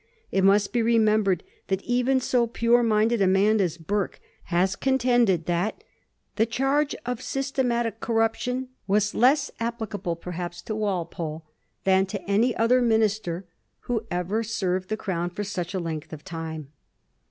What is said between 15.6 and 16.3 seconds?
a length of